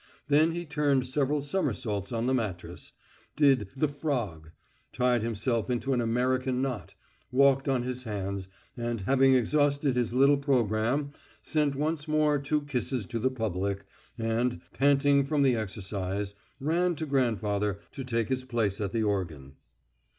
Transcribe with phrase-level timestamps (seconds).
[0.29, 2.93] Then he turned several somersaults on the mattress;
[3.35, 4.49] did "the frog";
[4.91, 6.95] tied himself into an American knot;
[7.31, 11.11] walked on his hands, and having exhausted his little programme
[11.43, 13.85] sent once more two kisses to the public,
[14.17, 19.53] and, panting from the exercise, ran to grandfather to take his place at the organ.